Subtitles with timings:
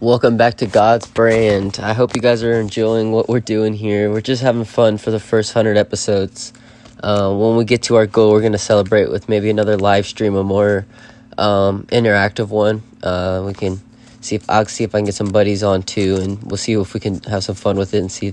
[0.00, 1.78] Welcome back to God's Brand.
[1.78, 4.10] I hope you guys are enjoying what we're doing here.
[4.10, 6.54] We're just having fun for the first 100 episodes.
[7.02, 10.06] Uh, when we get to our goal, we're going to celebrate with maybe another live
[10.06, 10.86] stream, a more
[11.36, 12.82] um, interactive one.
[13.02, 13.78] Uh, we can
[14.22, 16.72] see if I'll see if I can get some buddies on too, and we'll see
[16.72, 18.32] if we can have some fun with it and see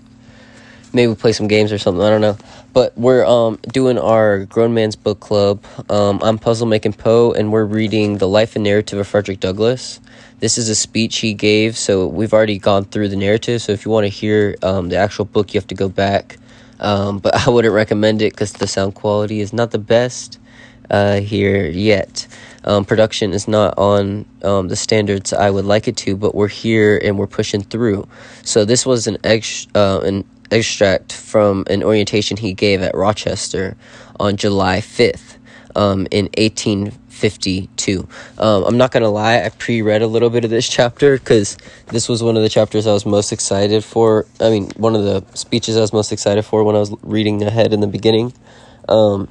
[0.93, 2.02] maybe play some games or something.
[2.02, 2.38] I don't know.
[2.71, 5.65] But we're um, doing our Grown Man's Book Club.
[5.89, 9.99] Um, I'm Puzzle Making Poe, and we're reading The Life and Narrative of Frederick Douglass.
[10.40, 13.59] This is a speech he gave, so we've already gone through the narrative.
[13.62, 16.38] So if you want to hear um, the actual book, you have to go back.
[16.80, 20.40] Um, but I wouldn't recommend it because the sound quality is not the best
[20.92, 22.28] uh, here yet.
[22.64, 26.50] Um, production is not on um, the standards I would like it to, but we're
[26.50, 28.08] here and we're pushing through.
[28.44, 33.76] So this was an ex- uh, an extract from an orientation he gave at Rochester
[34.20, 35.38] on July 5th
[35.76, 36.30] um, in
[37.21, 38.07] 1852.
[38.38, 41.17] Um, I'm not going to lie, I pre read a little bit of this chapter
[41.17, 44.25] because this was one of the chapters I was most excited for.
[44.39, 47.42] I mean, one of the speeches I was most excited for when I was reading
[47.44, 48.33] ahead in the beginning.
[48.88, 49.27] Um,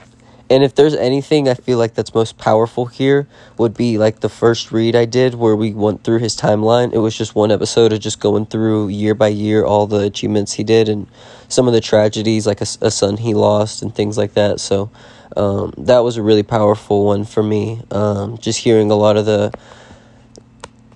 [0.49, 3.27] and if there's anything I feel like that's most powerful here
[3.59, 6.93] would be like the first read I did where we went through his timeline.
[6.93, 10.53] It was just one episode of just going through year by year all the achievements
[10.53, 11.09] he did and
[11.49, 14.61] some of the tragedies like a, a son he lost and things like that.
[14.61, 14.91] So
[15.37, 17.83] um, that was a really powerful one for me.
[17.91, 19.53] Um, just hearing a lot of the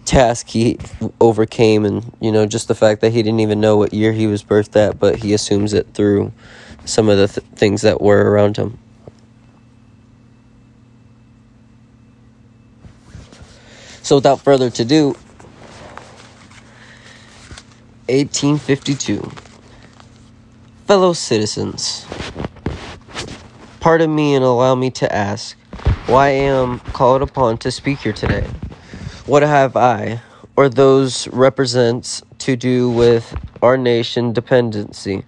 [0.05, 0.79] task he
[1.21, 4.27] overcame and you know just the fact that he didn't even know what year he
[4.27, 6.33] was birthed at but he assumes it through
[6.85, 8.77] some of the th- things that were around him
[14.11, 15.15] So without further ado,
[18.09, 19.31] 1852.
[20.89, 22.07] Fellow citizens,
[23.81, 25.57] pardon me and allow me to ask
[26.07, 28.47] why I am called upon to speak here today.
[29.27, 30.21] What have I,
[30.55, 35.25] or those represents, to do with our nation dependency?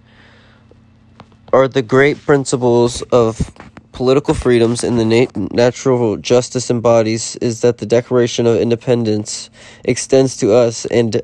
[1.51, 3.51] Are the great principles of
[3.91, 9.49] political freedoms and the nat- natural justice embodies is that the Declaration of Independence
[9.83, 11.21] extends to us and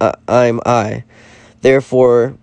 [0.00, 1.04] uh, I'm I.
[1.60, 2.36] Therefore,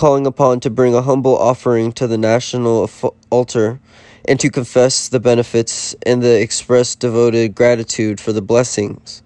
[0.00, 2.88] calling upon to bring a humble offering to the national
[3.28, 3.78] altar
[4.26, 9.22] and to confess the benefits and the express devoted gratitude for the blessings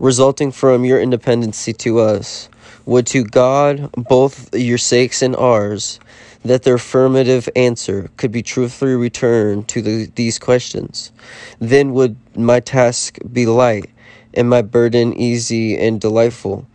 [0.00, 2.48] resulting from your independency to us
[2.84, 6.00] would to God both your sakes and ours
[6.44, 11.12] that their affirmative answer could be truthfully returned to the, these questions.
[11.60, 13.88] Then would my task be light,
[14.34, 16.66] and my burden easy and delightful.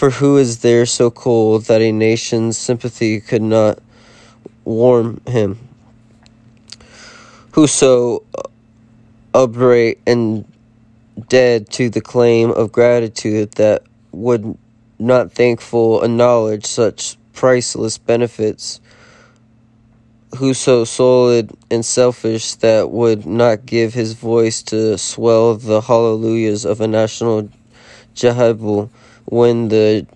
[0.00, 3.80] For who is there so cold that a nation's sympathy could not
[4.64, 5.58] warm him?
[7.50, 8.22] Who so
[9.34, 10.50] upright and
[11.28, 14.56] dead to the claim of gratitude that would
[14.98, 18.80] not thankful acknowledge such priceless benefits
[20.38, 26.64] who so solid and selfish that would not give his voice to swell the hallelujahs
[26.64, 27.50] of a national
[28.14, 28.90] jehebel
[29.24, 30.06] when the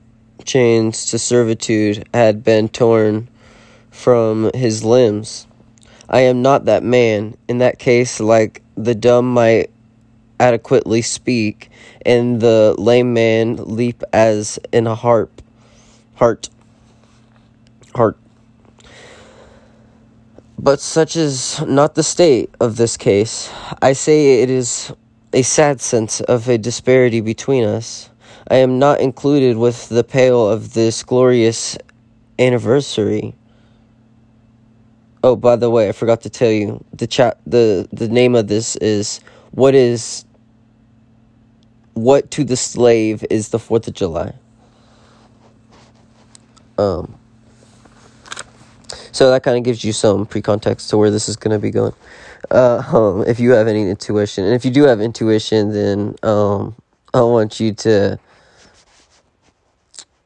[0.45, 3.29] chains to servitude had been torn
[3.91, 5.47] from his limbs.
[6.09, 7.37] I am not that man.
[7.49, 9.71] In that case, like the dumb might
[10.39, 11.71] adequately speak,
[12.05, 15.41] and the lame man leap as in a harp.
[16.17, 16.51] Heart.
[17.95, 18.19] Heart.
[20.59, 23.51] But such is not the state of this case.
[23.83, 24.93] I say it is
[25.33, 28.09] a sad sense of a disparity between us.
[28.49, 31.79] I am not included with the pale of this glorious
[32.39, 33.35] anniversary.
[35.23, 37.39] Oh, by the way, I forgot to tell you the chat.
[37.47, 39.21] the the name of this is
[39.53, 40.27] what is
[41.95, 44.35] what to the slave is the Fourth of July.
[46.77, 47.15] Um.
[49.13, 51.71] So that kind of gives you some pre-context to where this is going to be
[51.71, 51.95] going.
[52.51, 56.75] Uh, um, if you have any intuition, and if you do have intuition, then um,
[57.15, 58.19] I want you to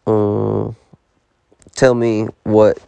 [0.08, 0.76] um,
[1.74, 2.78] tell me what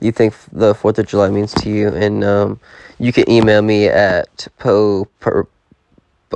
[0.00, 2.60] you think the Fourth of July means to you, and um,
[2.98, 5.46] you can email me at po per,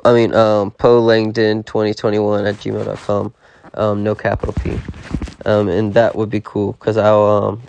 [0.04, 3.34] I mean um, po langdon twenty twenty one at gmail.com.
[3.74, 4.78] Um, no capital P,
[5.46, 7.62] um, and that would be cool because I'll um,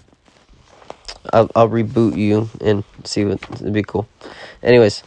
[1.34, 4.08] I'll, I'll reboot you and see what it'd be cool.
[4.62, 5.04] Anyways,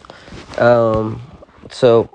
[0.58, 1.22] um,
[1.70, 2.10] so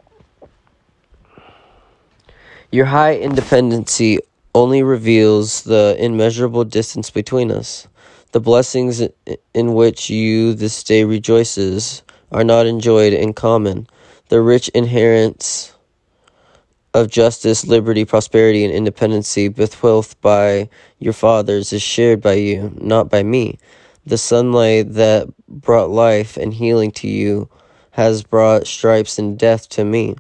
[2.71, 4.19] your high independency
[4.55, 7.87] only reveals the immeasurable distance between us.
[8.31, 9.01] The blessings
[9.53, 13.87] in which you this day rejoices are not enjoyed in common.
[14.29, 15.73] The rich inheritance
[16.93, 23.09] of justice, liberty, prosperity, and independency bequeathed by your fathers is shared by you, not
[23.09, 23.57] by me.
[24.05, 27.49] The sunlight that brought life and healing to you
[27.91, 30.15] has brought stripes and death to me.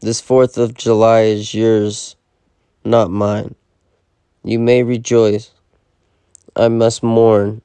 [0.00, 2.16] This 4th of July is yours,
[2.84, 3.54] not mine.
[4.44, 5.50] You may rejoice.
[6.54, 7.62] I must mourn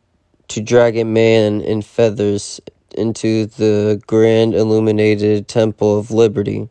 [0.48, 2.60] to drag a man in feathers
[2.96, 6.70] into the grand illuminated temple of liberty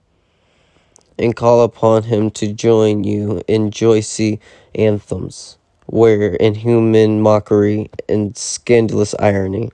[1.19, 4.21] and call upon him to join you in joyous
[4.75, 9.71] anthems, where in human mockery and scandalous irony.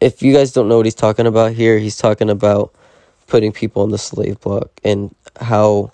[0.00, 2.74] If you guys don't know what he's talking about here, he's talking about
[3.32, 5.90] putting people on the slave block and how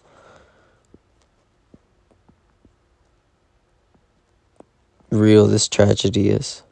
[5.10, 6.64] real this tragedy is.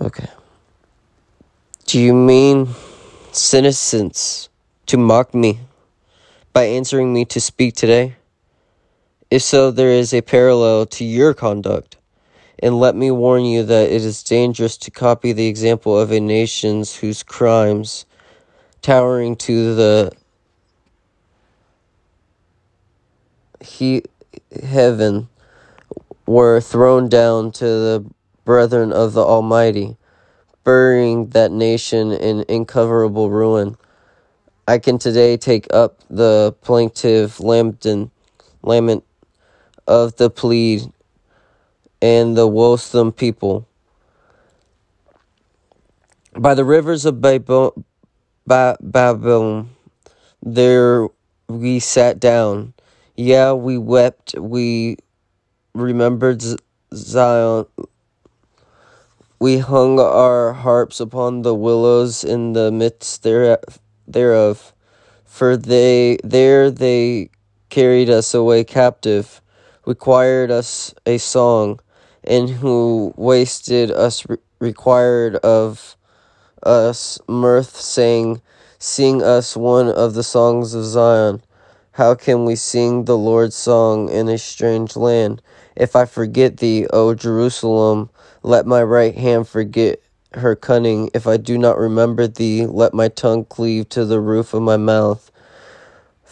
[0.00, 0.30] Okay.
[1.84, 2.68] Do you mean
[3.32, 4.48] senescence
[4.86, 5.60] to mock me
[6.54, 8.16] by answering me to speak today?
[9.30, 11.97] If so, there is a parallel to your conduct.
[12.60, 16.20] And let me warn you that it is dangerous to copy the example of a
[16.20, 18.04] nation whose crimes,
[18.82, 20.12] towering to the
[23.60, 24.02] he,
[24.62, 25.28] heaven,
[26.26, 28.04] were thrown down to the
[28.44, 29.96] brethren of the Almighty
[30.68, 33.74] burying that nation in incoverable ruin.
[34.66, 37.86] I can today take up the plaintive lament,
[38.62, 39.04] lament
[39.86, 40.92] of the plead
[42.00, 43.66] and the woesome people.
[46.36, 47.84] By the rivers of Babylon,
[50.42, 51.08] there
[51.48, 52.74] we sat down.
[53.16, 54.38] Yeah, we wept.
[54.38, 54.98] We
[55.74, 56.42] remembered
[56.94, 57.66] Zion
[59.40, 64.72] we hung our harps upon the willows in the midst thereof,
[65.24, 67.30] for they there they
[67.68, 69.40] carried us away captive,
[69.86, 71.78] required us a song,
[72.28, 75.96] and who wasted us re- required of
[76.62, 78.42] us mirth, saying,
[78.78, 81.42] Sing us one of the songs of Zion.
[81.92, 85.42] How can we sing the Lord's song in a strange land?
[85.74, 88.10] If I forget thee, O Jerusalem,
[88.44, 90.00] let my right hand forget
[90.34, 91.10] her cunning.
[91.14, 94.76] If I do not remember thee, let my tongue cleave to the roof of my
[94.76, 95.32] mouth.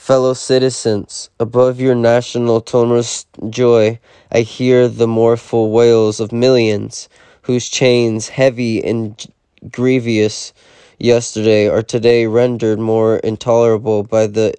[0.06, 3.98] Fellow citizens, above your national toneless joy,
[4.30, 7.08] I hear the mournful wails of millions,
[7.42, 9.20] whose chains, heavy and
[9.68, 10.52] grievous
[11.00, 14.54] yesterday, are today rendered more intolerable by the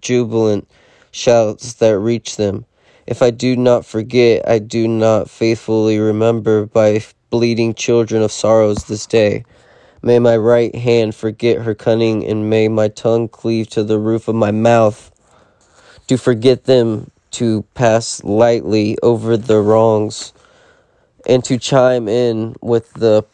[0.00, 0.66] jubilant
[1.10, 2.64] shouts that reach them.
[3.06, 8.84] If I do not forget, I do not faithfully remember by bleeding children of sorrows
[8.84, 9.44] this day.
[10.06, 14.28] May my right hand forget her cunning, and may my tongue cleave to the roof
[14.28, 15.10] of my mouth.
[16.06, 20.32] To forget them, to pass lightly over the wrongs,
[21.26, 23.24] and to chime in with the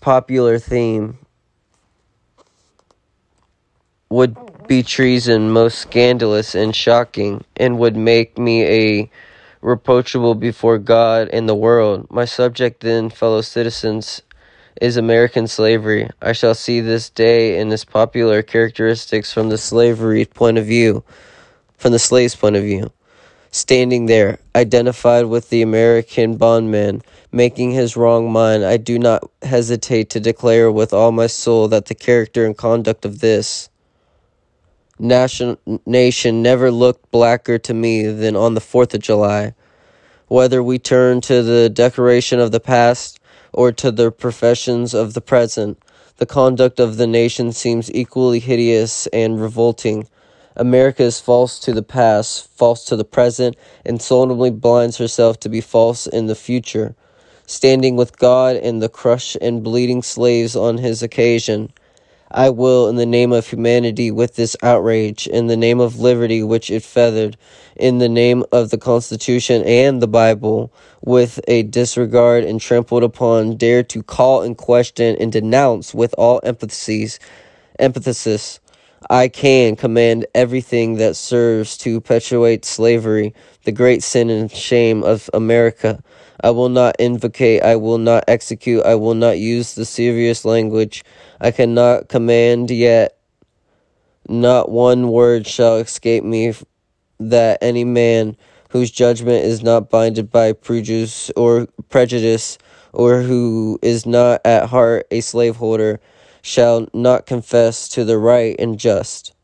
[0.00, 1.18] popular theme
[4.08, 4.36] would
[4.68, 9.10] be treason most scandalous and shocking, and would make me a
[9.62, 12.06] reproachable before God and the world.
[12.08, 14.22] My subject then, fellow citizens,
[14.80, 16.08] is American slavery.
[16.20, 21.04] I shall see this day in its popular characteristics from the slavery point of view,
[21.78, 22.92] from the slave's point of view.
[23.50, 27.02] Standing there, identified with the American bondman,
[27.32, 31.86] making his wrong mind, I do not hesitate to declare with all my soul that
[31.86, 33.70] the character and conduct of this
[34.98, 35.56] nation,
[35.86, 39.54] nation never looked blacker to me than on the 4th of July.
[40.28, 43.20] Whether we turn to the decoration of the past
[43.52, 45.78] or to the professions of the present,
[46.18, 50.08] the conduct of the nation seems equally hideous and revolting.
[50.56, 55.50] America is false to the past, false to the present, and solemnly blinds herself to
[55.50, 56.94] be false in the future,
[57.46, 61.70] standing with God and the crushed and bleeding slaves on his occasion.
[62.30, 66.42] I will, in the name of humanity, with this outrage, in the name of liberty
[66.42, 67.36] which it feathered,
[67.76, 70.72] in the name of the Constitution and the Bible,
[71.04, 76.40] with a disregard and trampled upon, dare to call and question and denounce with all
[76.42, 77.20] emphases,
[77.78, 78.60] emphasis.
[79.08, 85.30] I can command everything that serves to perpetuate slavery, the great sin and shame of
[85.32, 86.02] America.
[86.40, 91.04] I will not invocate, I will not execute, I will not use the serious language.
[91.40, 93.18] I cannot command yet.
[94.28, 96.52] Not one word shall escape me
[97.20, 98.36] that any man
[98.70, 102.58] whose judgment is not binded by prejudice or prejudice
[102.92, 106.00] or who is not at heart a slaveholder
[106.42, 109.35] shall not confess to the right and just.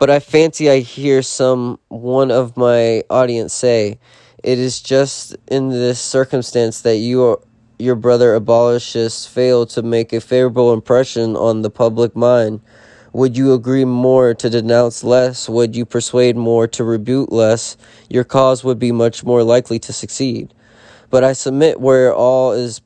[0.00, 3.98] But I fancy I hear some one of my audience say,
[4.42, 7.40] it is just in this circumstance that you are,
[7.78, 12.62] your brother abolitionists fail to make a favorable impression on the public mind.
[13.12, 15.50] Would you agree more to denounce less?
[15.50, 17.76] Would you persuade more to rebuke less?
[18.08, 20.54] Your cause would be much more likely to succeed.
[21.10, 22.80] But I submit where all is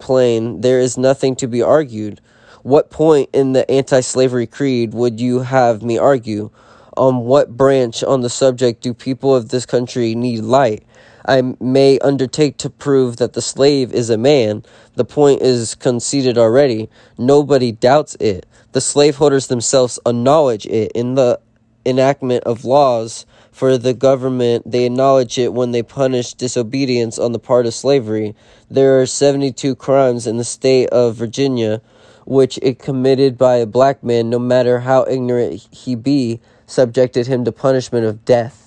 [0.00, 2.22] plain, there is nothing to be argued.
[2.66, 6.50] What point in the anti slavery creed would you have me argue?
[6.96, 10.82] On what branch on the subject do people of this country need light?
[11.24, 14.64] I may undertake to prove that the slave is a man.
[14.96, 16.90] The point is conceded already.
[17.16, 18.46] Nobody doubts it.
[18.72, 21.38] The slaveholders themselves acknowledge it in the
[21.84, 24.68] enactment of laws for the government.
[24.68, 28.34] They acknowledge it when they punish disobedience on the part of slavery.
[28.68, 31.80] There are 72 crimes in the state of Virginia
[32.26, 37.44] which, it committed by a black man, no matter how ignorant he be, subjected him
[37.44, 38.64] to punishment of death.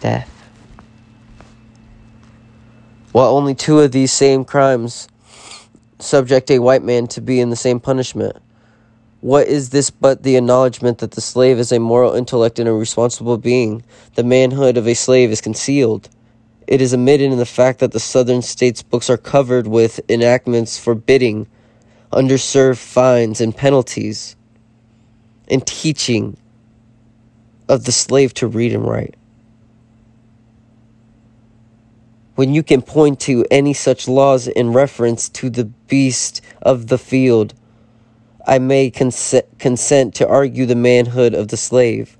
[0.00, 0.30] Death.
[3.10, 5.08] While only two of these same crimes
[5.98, 8.36] subject a white man to be in the same punishment.
[9.20, 12.72] What is this but the acknowledgement that the slave is a moral intellect and a
[12.72, 13.82] responsible being?
[14.14, 16.08] The manhood of a slave is concealed.
[16.66, 20.78] It is admitted in the fact that the Southern states' books are covered with enactments
[20.78, 21.46] forbidding
[22.12, 24.36] underserved fines and penalties
[25.48, 26.36] and teaching
[27.68, 29.16] of the slave to read and write.
[32.34, 36.98] When you can point to any such laws in reference to the beast of the
[36.98, 37.54] field,
[38.46, 42.16] I may consent, consent to argue the manhood of the slave.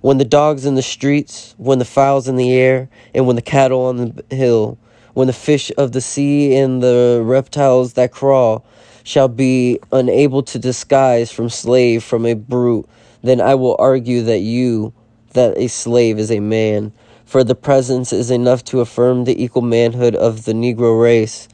[0.00, 3.42] When the dogs in the streets, when the fowls in the air, and when the
[3.42, 3.96] cattle on
[4.28, 4.76] the hill,
[5.14, 8.64] when the fish of the sea and the reptiles that crawl
[9.04, 12.88] shall be unable to disguise from slave from a brute,
[13.22, 14.92] then I will argue that you,
[15.32, 16.92] that a slave is a man.
[17.24, 21.48] For the presence is enough to affirm the equal manhood of the Negro race.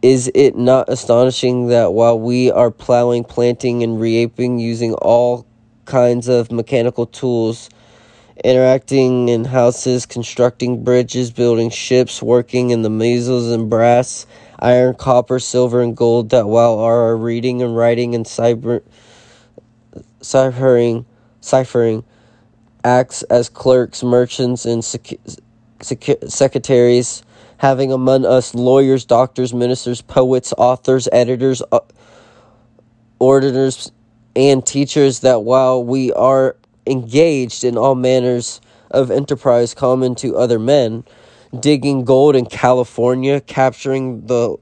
[0.00, 5.44] Is it not astonishing that while we are plowing, planting, and reaping using all
[5.86, 7.68] kinds of mechanical tools,
[8.44, 14.24] interacting in houses, constructing bridges, building ships, working in the metals and brass,
[14.60, 18.82] iron, copper, silver, and gold, that while our reading and writing and cyber,
[20.20, 21.06] ciphering,
[21.40, 22.04] ciphering
[22.84, 25.18] acts as clerks, merchants, and sec-
[25.80, 27.24] sec- secretaries,
[27.58, 31.80] having among us lawyers, doctors, ministers, poets, authors, editors, uh,
[33.20, 33.92] auditors,
[34.34, 38.60] and teachers, that while we are engaged in all manners
[38.90, 41.04] of enterprise common to other men,
[41.58, 44.56] digging gold in California, capturing the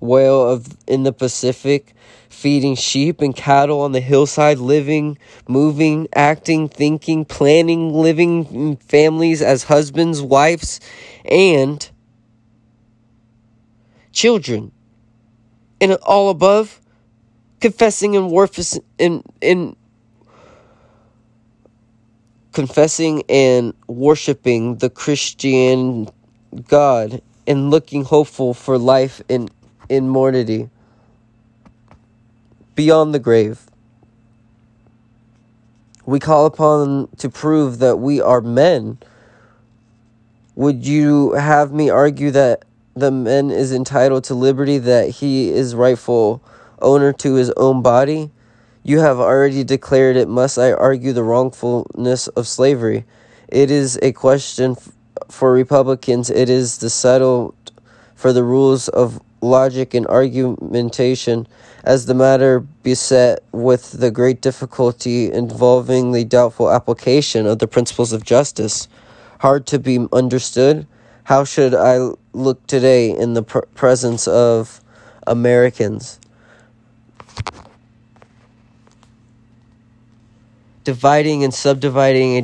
[0.00, 1.94] whale of in the Pacific,
[2.28, 5.16] feeding sheep and cattle on the hillside, living,
[5.48, 10.80] moving, acting, thinking, planning, living families as husbands, wives,
[11.24, 11.90] and
[14.14, 14.72] children.
[15.80, 16.80] And all above,
[17.60, 19.76] confessing and worshiping in in
[22.52, 26.08] confessing and worshiping the Christian
[26.68, 29.50] God and looking hopeful for life in
[29.88, 30.70] in mortality
[32.74, 33.66] beyond the grave.
[36.06, 38.98] We call upon to prove that we are men.
[40.54, 42.64] Would you have me argue that
[42.94, 46.42] the man is entitled to liberty, that he is rightful
[46.80, 48.30] owner to his own body?
[48.82, 50.28] You have already declared it.
[50.28, 53.04] Must I argue the wrongfulness of slavery?
[53.48, 54.76] It is a question
[55.28, 56.30] for Republicans.
[56.30, 57.54] It is the settled
[58.14, 61.46] for the rules of logic and argumentation
[61.84, 68.12] as the matter beset with the great difficulty involving the doubtful application of the principles
[68.12, 68.88] of justice.
[69.40, 70.86] Hard to be understood?
[71.24, 74.80] How should I look today in the pr- presence of
[75.26, 76.20] Americans?
[80.84, 82.42] Dividing and subdividing a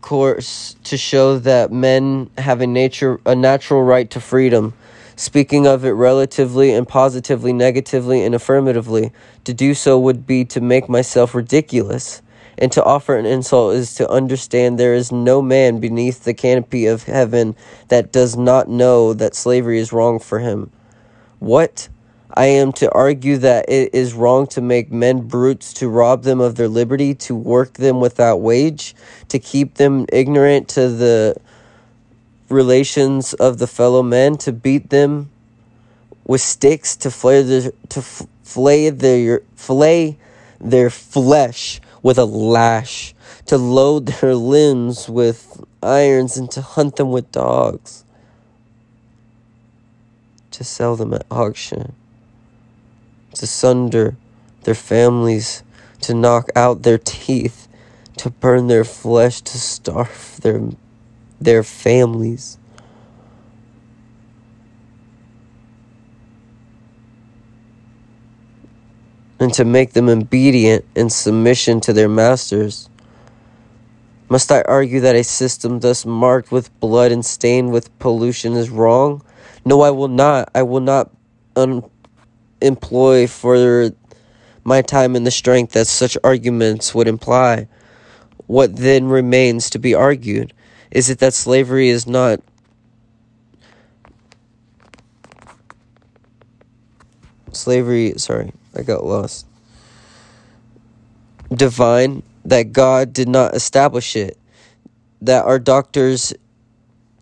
[0.00, 4.74] discourse to show that men have a nature a natural right to freedom
[5.16, 9.12] speaking of it relatively and positively, negatively and affirmatively.
[9.44, 12.22] To do so would be to make myself ridiculous.
[12.58, 16.86] And to offer an insult is to understand there is no man beneath the canopy
[16.86, 17.56] of heaven
[17.88, 20.70] that does not know that slavery is wrong for him.
[21.38, 21.88] What?
[22.34, 26.40] I am to argue that it is wrong to make men brutes, to rob them
[26.40, 28.94] of their liberty, to work them without wage,
[29.28, 31.36] to keep them ignorant to the
[32.48, 35.30] relations of the fellow men, to beat them
[36.26, 40.16] with sticks, to flay their, to flay their, flay
[40.58, 43.14] their flesh with a lash,
[43.46, 48.04] to load their limbs with irons, and to hunt them with dogs,
[50.50, 51.94] to sell them at auction
[53.34, 54.16] to sunder
[54.64, 55.62] their families,
[56.00, 57.68] to knock out their teeth,
[58.16, 60.60] to burn their flesh, to starve their,
[61.40, 62.58] their families.
[69.42, 72.88] And to make them obedient in submission to their masters.
[74.28, 78.70] Must I argue that a system thus marked with blood and stained with pollution is
[78.70, 79.20] wrong?
[79.64, 80.48] No, I will not.
[80.54, 81.10] I will not
[81.56, 81.82] un-
[82.60, 83.90] employ for
[84.62, 87.66] my time and the strength that such arguments would imply.
[88.46, 90.52] What then remains to be argued?
[90.92, 92.38] Is it that slavery is not
[97.50, 99.46] slavery, sorry, I got lost.
[101.52, 104.38] Divine, that God did not establish it,
[105.20, 106.32] that our doctors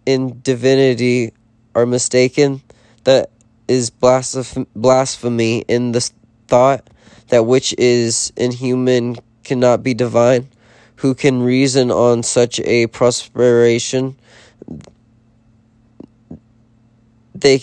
[0.07, 1.33] in divinity
[1.75, 2.62] are mistaken,
[3.04, 3.30] that
[3.69, 6.11] is blasphemy in the
[6.49, 6.88] thought
[7.28, 10.49] that which is inhuman cannot be divine.
[10.97, 14.16] Who can reason on such a prosperation?
[17.35, 17.62] They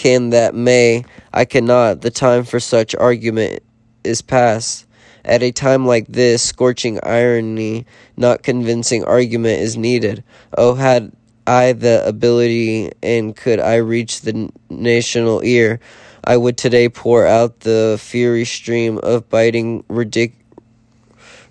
[0.00, 2.00] can that may, I cannot.
[2.00, 3.62] The time for such argument
[4.02, 4.86] is past.
[5.26, 7.84] At a time like this, scorching irony,
[8.16, 10.24] not convincing argument is needed.
[10.56, 11.12] Oh, had
[11.46, 15.80] I the ability and could I reach the national ear,
[16.24, 20.32] I would today pour out the fiery stream of biting ridic-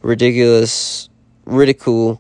[0.02, 1.08] ridiculous
[1.46, 2.20] ridicule,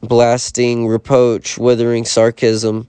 [0.00, 2.88] blasting reproach, withering sarcasm,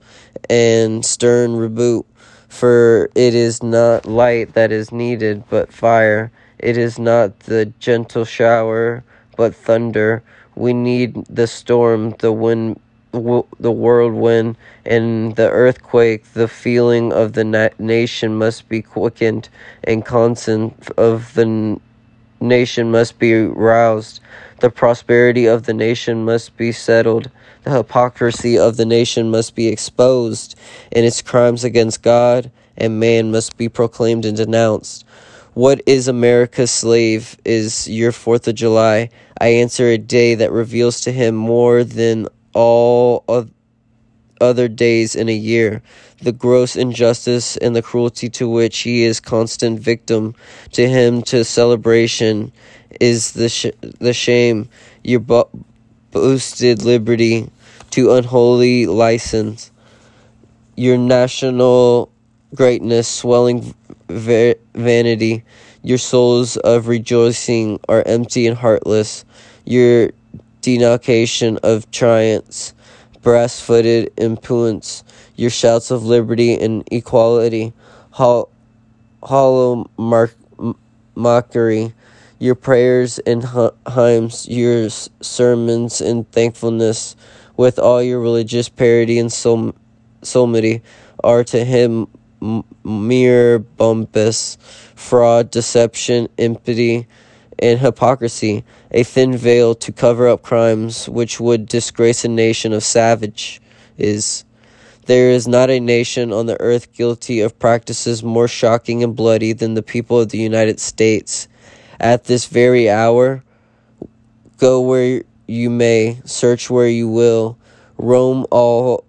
[0.50, 2.07] and stern rebuke.
[2.48, 6.30] For it is not light that is needed, but fire.
[6.58, 9.04] It is not the gentle shower,
[9.36, 10.22] but thunder.
[10.56, 12.80] We need the storm, the wind
[13.12, 19.48] the whirlwind and the earthquake, the feeling of the na- nation must be quickened,
[19.84, 21.80] and consent of the
[22.40, 24.20] nation must be roused.
[24.60, 27.30] The prosperity of the nation must be settled.
[27.64, 30.58] The hypocrisy of the nation must be exposed,
[30.92, 35.04] and its crimes against God and man must be proclaimed and denounced.
[35.54, 39.10] What is America's slave is your Fourth of July.
[39.40, 43.24] I answer a day that reveals to him more than all
[44.40, 45.82] other days in a year,
[46.20, 50.34] the gross injustice and the cruelty to which he is constant victim.
[50.72, 52.52] To him, to celebration
[53.00, 54.68] is the sh- the shame,
[55.04, 55.50] your bo-
[56.10, 57.50] boosted liberty,
[57.90, 59.70] to unholy license,
[60.76, 62.10] your national
[62.54, 63.74] greatness, swelling
[64.08, 65.44] va- vanity,
[65.82, 69.24] your souls of rejoicing are empty and heartless.
[69.64, 70.10] Your
[70.62, 72.74] denunciation of triumphs,
[73.22, 75.04] brass footed impudence,
[75.38, 77.72] your shouts of liberty and equality,
[78.10, 80.34] hollow mark,
[81.14, 81.94] mockery,
[82.40, 83.44] your prayers and
[83.94, 87.14] hymns, your sermons and thankfulness,
[87.56, 89.74] with all your religious parody and sol-
[90.22, 90.82] solemnity,
[91.22, 92.08] are to him
[92.84, 94.58] mere bumpus,
[94.96, 97.06] fraud, deception, impiety,
[97.60, 102.82] and hypocrisy, a thin veil to cover up crimes which would disgrace a nation of
[102.82, 103.60] savage
[103.96, 104.44] is.
[105.08, 109.54] There is not a nation on the earth guilty of practices more shocking and bloody
[109.54, 111.48] than the people of the United States.
[111.98, 113.42] At this very hour,
[114.58, 117.56] go where you may, search where you will,
[117.96, 119.06] roam all,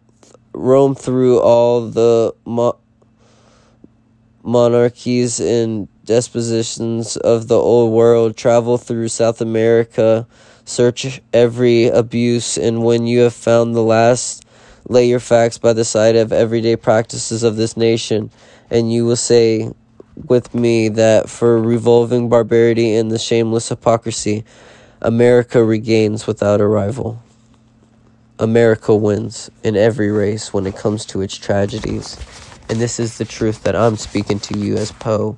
[0.53, 2.79] roam through all the mo-
[4.41, 10.25] monarchies and dispositions of the old world, travel through South America,
[10.63, 14.45] search every abuse, and when you have found the last,
[14.89, 18.29] lay your facts by the side of everyday practices of this nation,
[18.69, 19.71] and you will say
[20.27, 24.43] with me that for revolving barbarity and the shameless hypocrisy,
[25.01, 27.21] America regains without a rival.
[28.39, 32.17] America wins in every race when it comes to its tragedies.
[32.67, 35.37] And this is the truth that I'm speaking to you as Poe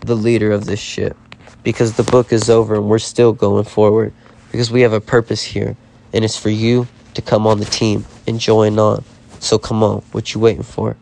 [0.00, 1.16] the leader of this ship
[1.62, 4.12] because the book is over and we're still going forward
[4.50, 5.76] because we have a purpose here
[6.12, 6.86] and it's for you
[7.18, 9.04] to come on the team and join on.
[9.40, 10.96] So come on, what you waiting for?